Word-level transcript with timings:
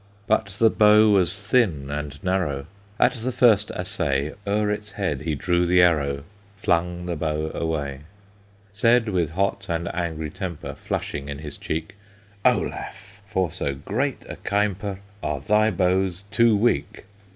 But 0.25 0.47
the 0.57 0.71
bow 0.71 1.09
was 1.11 1.35
thin 1.35 1.91
and 1.91 2.17
narrow; 2.23 2.65
At 2.99 3.13
the 3.13 3.31
first 3.31 3.69
assay, 3.69 4.33
O'er 4.47 4.71
its 4.71 4.93
head 4.93 5.21
he 5.21 5.35
drew 5.35 5.67
the 5.67 5.83
arrow, 5.83 6.23
Flung 6.57 7.05
the 7.05 7.15
bow 7.15 7.51
away; 7.53 7.99
Said, 8.73 9.09
with 9.09 9.29
hot 9.29 9.67
and 9.69 9.93
angry 9.93 10.31
temper 10.31 10.73
Flushing 10.73 11.29
in 11.29 11.37
his 11.37 11.55
cheek, 11.55 11.93
"Olaf! 12.43 13.21
for 13.25 13.51
so 13.51 13.75
great 13.75 14.25
a 14.27 14.37
K‰mper 14.37 14.97
Are 15.21 15.39
thy 15.39 15.69
bows 15.69 16.23
too 16.31 16.57
weak!" 16.57 17.03